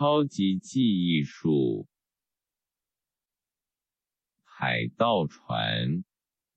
[0.00, 1.86] 超级记忆术。
[4.42, 6.04] 海盗船、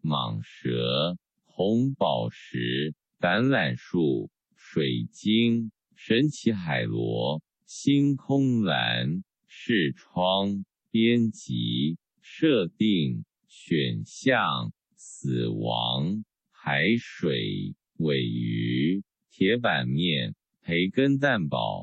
[0.02, 21.83] 蟒蛇、红宝石、橄榄树、水晶、神奇海螺、星空蓝、视窗、编辑、设定、选项、死亡、海水、尾鱼、铁板面、培根蛋堡、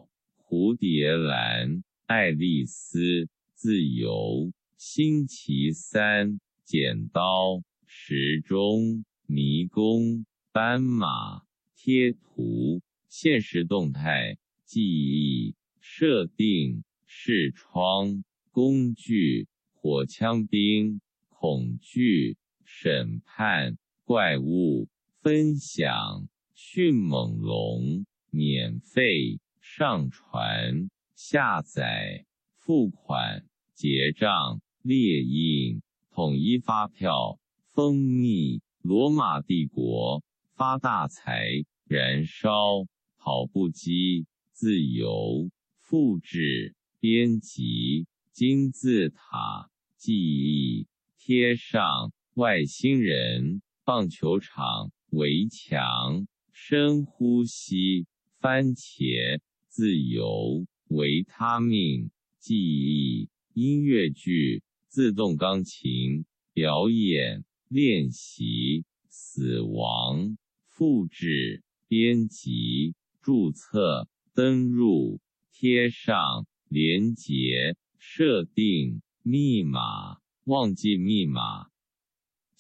[0.51, 4.53] 蝴蝶兰、爱丽丝、自由。
[4.77, 11.43] 星期三，剪刀、时钟、迷宫、斑马、
[11.77, 24.89] 贴图、现实动态、记忆、设定、视窗、工具、火枪兵、恐惧、审判、怪物、
[25.23, 29.39] 分享、迅猛龙、免费、
[29.81, 32.27] 上传、下载、
[32.59, 34.61] 付款、结账。
[34.83, 37.39] 列印、统一发票、
[37.73, 40.23] 蜂蜜、罗马帝国、
[40.55, 42.85] 发大财、燃烧、
[43.17, 58.07] 跑步机、自由、复制、编辑、金字塔、记忆、贴上、外星人、棒球场、围墙、深呼吸、
[58.41, 59.41] 番茄、
[59.71, 64.63] 自由、维他命、记忆、音乐剧。
[64.93, 75.21] 自动钢琴表演练习，死亡复制编辑注册登入
[75.53, 81.71] 贴上连接设定密码忘记密码。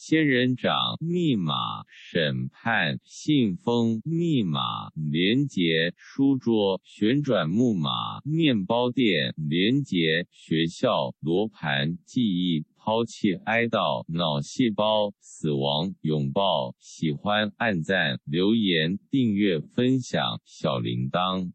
[0.02, 1.52] 仙人掌密码、
[1.86, 21.52] 审判信封密码、连接书桌、旋转木马、面包店连接学校、罗盘记忆、抛弃哀悼、脑细胞死亡、拥抱喜欢按赞留言订阅分享小铃铛。